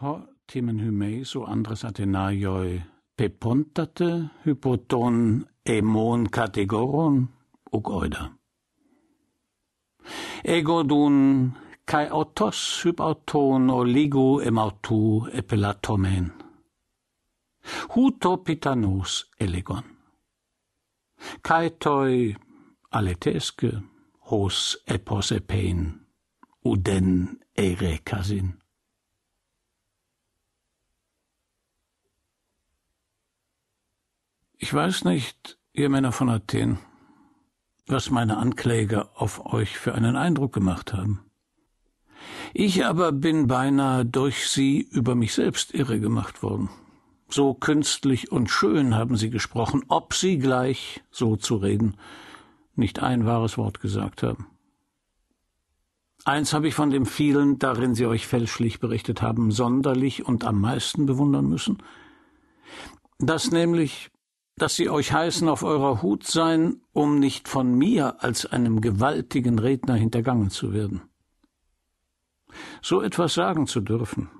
[0.00, 0.12] Ho
[0.46, 2.82] timen hymeis o andres Athenaioi
[3.16, 4.10] pepontate
[4.44, 5.16] hypoton
[5.74, 7.16] emon kategoron
[7.76, 8.24] uc oida.
[10.56, 11.16] Ego dun
[11.90, 15.00] kai autos hypauton oligo emautu
[15.40, 16.26] epelatomen.
[17.92, 19.84] Huto pitanos elegon.
[21.46, 22.14] Kai toi
[22.96, 23.70] aleteske
[24.30, 24.58] hos
[24.94, 25.80] epos epein
[26.70, 27.08] uden
[27.66, 28.48] ere casin.
[34.60, 36.80] Ich weiß nicht, ihr Männer von Athen,
[37.86, 41.20] was meine Ankläger auf euch für einen Eindruck gemacht haben.
[42.54, 46.70] Ich aber bin beinahe durch sie über mich selbst irre gemacht worden.
[47.28, 51.96] So künstlich und schön haben sie gesprochen, ob sie gleich, so zu reden,
[52.74, 54.48] nicht ein wahres Wort gesagt haben.
[56.24, 60.60] Eins habe ich von dem vielen, darin sie euch fälschlich berichtet haben, sonderlich und am
[60.60, 61.80] meisten bewundern müssen,
[63.20, 64.10] dass nämlich
[64.58, 69.58] dass sie euch heißen, auf eurer Hut sein, um nicht von mir als einem gewaltigen
[69.58, 71.02] Redner hintergangen zu werden.
[72.82, 74.30] So etwas sagen zu dürfen,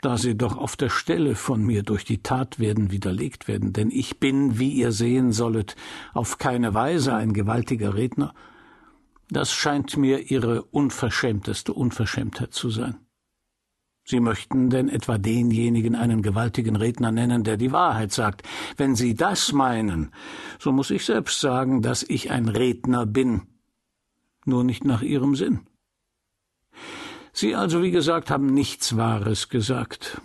[0.00, 3.90] da sie doch auf der Stelle von mir durch die Tat werden widerlegt werden, denn
[3.90, 5.76] ich bin, wie ihr sehen sollet,
[6.14, 8.34] auf keine Weise ein gewaltiger Redner,
[9.30, 13.05] das scheint mir ihre unverschämteste Unverschämtheit zu sein.
[14.08, 18.44] Sie möchten denn etwa denjenigen einen gewaltigen Redner nennen, der die Wahrheit sagt.
[18.76, 20.12] Wenn Sie das meinen,
[20.60, 23.42] so muss ich selbst sagen, dass ich ein Redner bin,
[24.44, 25.66] nur nicht nach Ihrem Sinn.
[27.32, 30.20] Sie also, wie gesagt, haben nichts Wahres gesagt.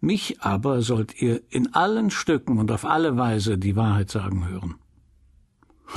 [0.00, 4.76] Mich aber sollt ihr in allen Stücken und auf alle Weise die Wahrheit sagen hören.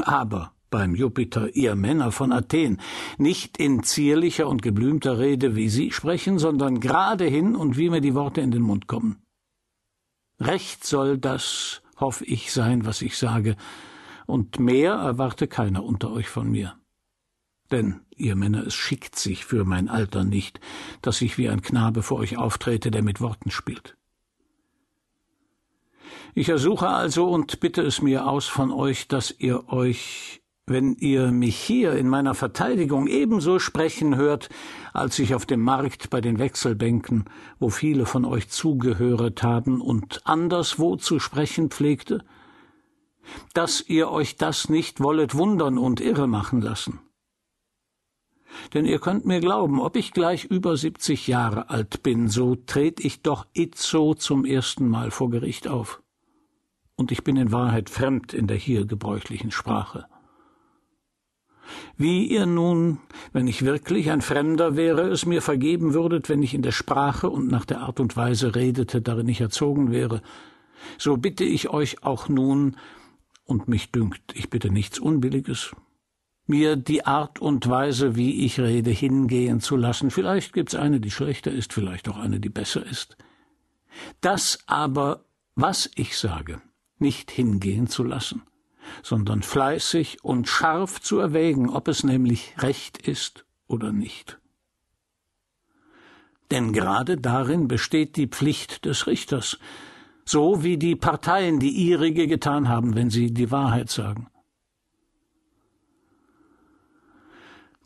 [0.03, 2.81] Aber beim Jupiter, ihr Männer von Athen,
[3.19, 8.01] nicht in zierlicher und geblümter Rede, wie Sie sprechen, sondern gerade hin und wie mir
[8.01, 9.21] die Worte in den Mund kommen.
[10.39, 13.55] Recht soll das, hoff ich, sein, was ich sage,
[14.25, 16.73] und mehr erwarte keiner unter euch von mir.
[17.69, 20.59] Denn, ihr Männer, es schickt sich für mein Alter nicht,
[21.03, 23.95] dass ich wie ein Knabe vor euch auftrete, der mit Worten spielt.
[26.33, 31.31] Ich ersuche also und bitte es mir aus von euch, dass ihr euch wenn ihr
[31.31, 34.49] mich hier in meiner Verteidigung ebenso sprechen hört,
[34.93, 37.25] als ich auf dem Markt bei den Wechselbänken,
[37.59, 42.23] wo viele von euch zugehöret haben und anderswo zu sprechen pflegte,
[43.53, 46.99] dass ihr euch das nicht wollet wundern und irre machen lassen.
[48.73, 53.03] Denn ihr könnt mir glauben, ob ich gleich über siebzig Jahre alt bin, so tret
[53.03, 56.01] ich doch itzo zum ersten Mal vor Gericht auf.
[56.95, 60.05] Und ich bin in Wahrheit fremd in der hier gebräuchlichen Sprache.
[61.97, 62.99] Wie ihr nun,
[63.31, 67.29] wenn ich wirklich ein Fremder wäre, es mir vergeben würdet, wenn ich in der Sprache
[67.29, 70.21] und nach der Art und Weise redete, darin ich erzogen wäre,
[70.97, 72.77] so bitte ich euch auch nun,
[73.45, 75.75] und mich dünkt, ich bitte nichts Unbilliges,
[76.45, 80.11] mir die Art und Weise, wie ich rede, hingehen zu lassen.
[80.11, 83.17] Vielleicht gibt's eine, die schlechter ist, vielleicht auch eine, die besser ist.
[84.21, 85.25] Das aber,
[85.55, 86.61] was ich sage,
[86.99, 88.43] nicht hingehen zu lassen
[89.01, 94.39] sondern fleißig und scharf zu erwägen, ob es nämlich recht ist oder nicht.
[96.51, 99.57] Denn gerade darin besteht die Pflicht des Richters,
[100.25, 104.27] so wie die Parteien die ihrige getan haben, wenn sie die Wahrheit sagen.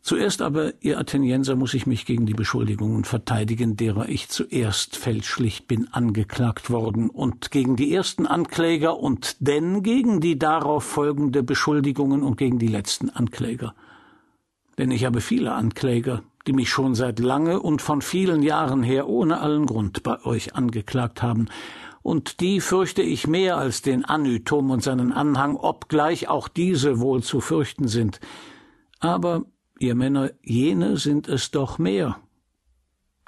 [0.07, 5.67] Zuerst aber, ihr Athenienser, muss ich mich gegen die Beschuldigungen verteidigen, derer ich zuerst fälschlich
[5.67, 12.23] bin angeklagt worden, und gegen die ersten Ankläger und denn gegen die darauf folgende Beschuldigungen
[12.23, 13.75] und gegen die letzten Ankläger.
[14.77, 19.09] Denn ich habe viele Ankläger, die mich schon seit lange und von vielen Jahren her
[19.09, 21.49] ohne allen Grund bei euch angeklagt haben,
[22.01, 27.23] und die fürchte ich mehr als den Anytom und seinen Anhang, obgleich auch diese wohl
[27.23, 28.21] zu fürchten sind.
[29.01, 29.43] Aber
[29.79, 32.19] ihr Männer, jene sind es doch mehr,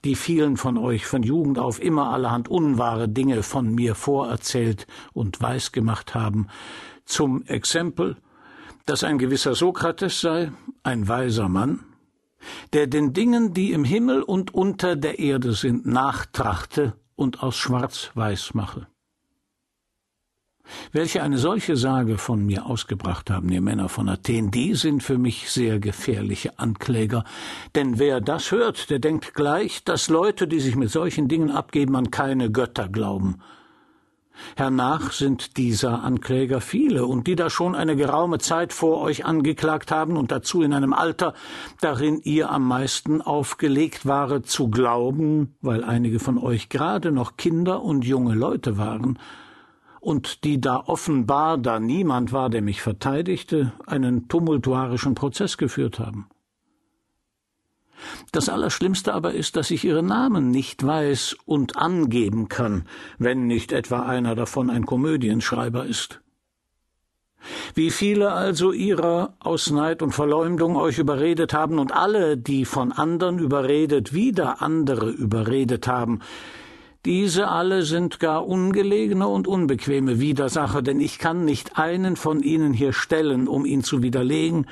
[0.04, 5.42] die vielen von euch von Jugend auf immer allerhand unwahre Dinge von mir vorerzählt und
[5.42, 6.48] weisgemacht haben,
[7.06, 8.18] zum Exempel,
[8.86, 10.52] dass ein gewisser Sokrates sei,
[10.84, 11.84] ein weiser Mann,
[12.74, 18.54] der den Dingen, die im Himmel und unter der Erde sind, nachtrachte und aus Schwarz-Weiß
[18.54, 18.88] mache.
[20.92, 25.18] Welche eine solche Sage von mir ausgebracht haben, ihr Männer von Athen, die sind für
[25.18, 27.24] mich sehr gefährliche Ankläger.
[27.76, 31.96] Denn wer das hört, der denkt gleich, dass Leute, die sich mit solchen Dingen abgeben,
[31.96, 33.40] an keine Götter glauben.
[34.56, 39.92] Hernach sind dieser Ankläger viele, und die da schon eine geraume Zeit vor euch angeklagt
[39.92, 41.34] haben und dazu in einem Alter,
[41.82, 47.82] darin ihr am meisten aufgelegt waret, zu glauben, weil einige von euch gerade noch Kinder
[47.82, 49.20] und junge Leute waren,
[50.00, 56.30] und die da offenbar, da niemand war, der mich verteidigte, einen tumultuarischen Prozess geführt haben.
[58.32, 62.86] Das Allerschlimmste aber ist, dass ich ihre Namen nicht weiß und angeben kann,
[63.18, 66.22] wenn nicht etwa einer davon ein Komödienschreiber ist.
[67.74, 72.92] Wie viele also ihrer aus Neid und Verleumdung euch überredet haben und alle, die von
[72.92, 76.20] andern überredet, wieder andere überredet haben,
[77.06, 82.74] diese alle sind gar ungelegene und unbequeme Widersacher, denn ich kann nicht einen von ihnen
[82.74, 84.68] hier stellen, um ihn zu widerlegen,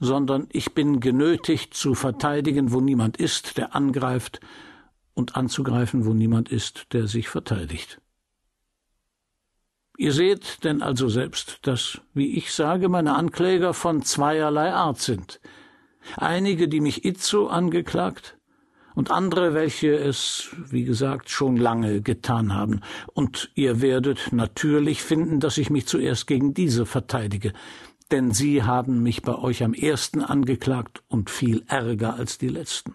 [0.00, 4.40] sondern ich bin genötigt zu verteidigen, wo niemand ist, der angreift,
[5.18, 8.00] und anzugreifen, wo niemand ist, der sich verteidigt.
[9.96, 15.40] Ihr seht denn also selbst, dass, wie ich sage, meine Ankläger von zweierlei Art sind.
[16.16, 18.37] Einige, die mich itzo angeklagt,
[18.98, 22.80] und andere, welche es, wie gesagt, schon lange getan haben.
[23.14, 27.52] Und ihr werdet natürlich finden, dass ich mich zuerst gegen diese verteidige,
[28.10, 32.94] denn sie haben mich bei euch am ersten angeklagt und viel ärger als die letzten.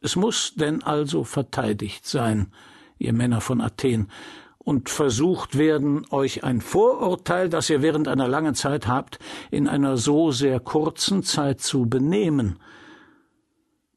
[0.00, 2.54] Es muss denn also verteidigt sein,
[2.98, 4.08] ihr Männer von Athen,
[4.56, 9.18] und versucht werden, euch ein Vorurteil, das ihr während einer langen Zeit habt,
[9.50, 12.58] in einer so sehr kurzen Zeit zu benehmen.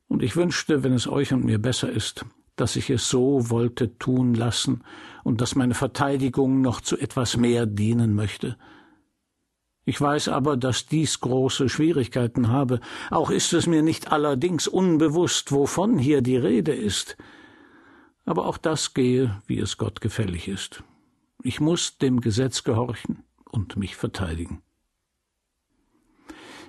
[0.08, 2.26] Und ich wünschte, wenn es euch und mir besser ist,
[2.56, 4.84] dass ich es so wollte tun lassen
[5.24, 8.58] und dass meine Verteidigung noch zu etwas mehr dienen möchte.
[9.84, 12.80] Ich weiß aber, dass dies große Schwierigkeiten habe,
[13.12, 17.18] auch ist es mir nicht allerdings unbewusst, wovon hier die Rede ist.
[18.26, 20.84] Aber auch das gehe, wie es Gott gefällig ist.
[21.44, 24.64] Ich muss dem Gesetz gehorchen und mich verteidigen.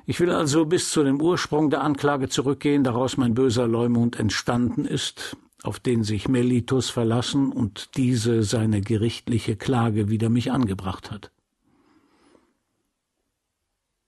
[0.09, 4.85] Ich will also bis zu dem Ursprung der Anklage zurückgehen, daraus mein böser Leumund entstanden
[4.85, 11.33] ist, auf den sich Melitus verlassen und diese seine gerichtliche Klage wider mich angebracht hat.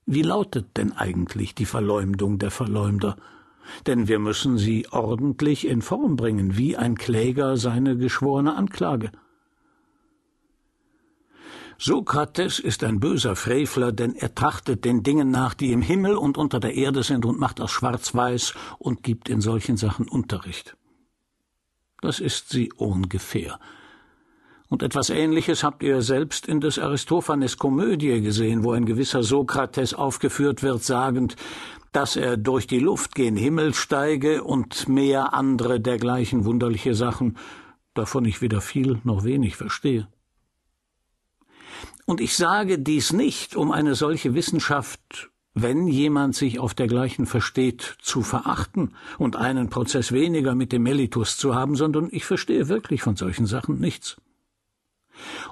[0.05, 3.17] Wie lautet denn eigentlich die Verleumdung der Verleumder?
[3.85, 9.11] Denn wir müssen sie ordentlich in Form bringen, wie ein Kläger seine geschworene Anklage.
[11.81, 16.37] Sokrates ist ein böser Frevler, denn er trachtet den Dingen nach, die im Himmel und
[16.37, 20.75] unter der Erde sind, und macht aus schwarz-weiß und gibt in solchen Sachen Unterricht.
[22.01, 23.61] Das ist sie ungefähr.
[24.67, 29.93] Und etwas Ähnliches habt ihr selbst in des Aristophanes Komödie gesehen, wo ein gewisser Sokrates
[29.93, 31.37] aufgeführt wird, sagend,
[31.93, 37.37] dass er durch die Luft gen Himmel steige und mehr andere dergleichen wunderliche Sachen,
[37.93, 40.09] davon ich weder viel noch wenig verstehe.
[42.05, 47.97] Und ich sage dies nicht, um eine solche Wissenschaft, wenn jemand sich auf dergleichen versteht,
[48.01, 53.01] zu verachten und einen Prozess weniger mit dem Melitus zu haben, sondern ich verstehe wirklich
[53.01, 54.17] von solchen Sachen nichts.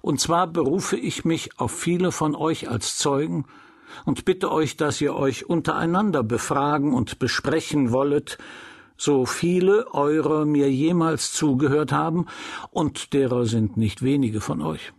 [0.01, 3.45] Und zwar berufe ich mich auf viele von euch als Zeugen
[4.05, 8.37] und bitte euch, dass ihr euch untereinander befragen und besprechen wollet,
[8.97, 12.25] so viele eurer mir jemals zugehört haben,
[12.71, 14.93] und derer sind nicht wenige von euch.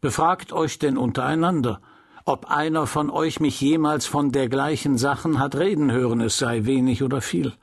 [0.00, 1.80] Befragt euch denn untereinander,
[2.24, 7.02] ob einer von euch mich jemals von dergleichen Sachen hat reden hören, es sei wenig
[7.02, 7.54] oder viel.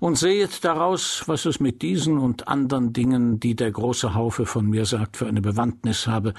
[0.00, 4.66] Und sehet daraus, was es mit diesen und andern Dingen, die der große Haufe von
[4.66, 6.34] mir sagt, für eine Bewandtnis habe,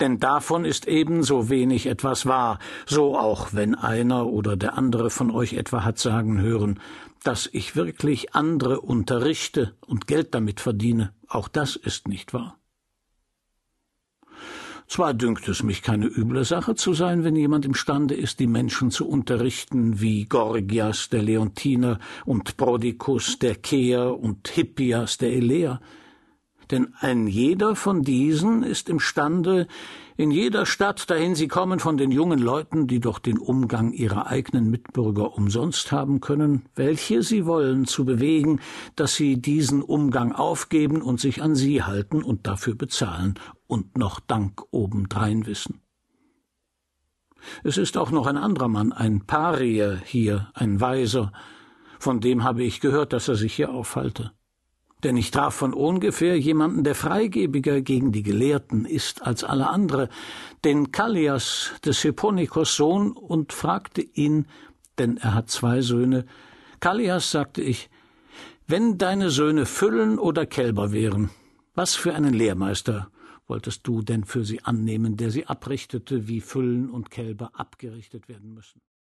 [0.00, 5.30] denn davon ist ebenso wenig etwas wahr, so auch wenn einer oder der andere von
[5.30, 6.80] euch etwa hat sagen hören,
[7.22, 12.58] dass ich wirklich andere unterrichte und Geld damit verdiene, auch das ist nicht wahr.
[14.86, 18.90] Zwar dünkt es mich keine üble Sache zu sein, wenn jemand imstande ist, die Menschen
[18.90, 25.80] zu unterrichten, wie Gorgias der Leontiner und Prodicus der Keer und Hippias der Elea.
[26.72, 29.68] Denn ein jeder von diesen ist imstande,
[30.16, 34.26] in jeder Stadt, dahin sie kommen, von den jungen Leuten, die doch den Umgang ihrer
[34.26, 38.58] eigenen Mitbürger umsonst haben können, welche sie wollen, zu bewegen,
[38.96, 43.34] dass sie diesen Umgang aufgeben und sich an sie halten und dafür bezahlen
[43.66, 45.82] und noch Dank obendrein wissen.
[47.64, 51.32] Es ist auch noch ein anderer Mann, ein Parier hier, ein Weiser,
[51.98, 54.32] von dem habe ich gehört, dass er sich hier aufhalte
[55.02, 60.08] denn ich traf von ungefähr jemanden, der freigebiger gegen die Gelehrten ist als alle andere,
[60.64, 64.46] den Kallias des Hipponikos Sohn, und fragte ihn,
[64.98, 66.26] denn er hat zwei Söhne,
[66.80, 67.90] Kallias, sagte ich,
[68.66, 71.30] wenn deine Söhne Füllen oder Kälber wären,
[71.74, 73.10] Was für einen Lehrmeister
[73.46, 78.52] wolltest du denn für sie annehmen, der sie abrichtete, wie Füllen und Kälber abgerichtet werden
[78.52, 78.82] müssen?